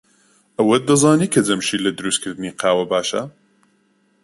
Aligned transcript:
ئەوەت 0.57 0.83
دەزانی 0.89 1.31
کە 1.33 1.39
جەمشید 1.47 1.81
لە 1.85 1.91
دروستکردنی 1.97 2.55
قاوە 2.61 2.85
باشە؟ 2.91 3.21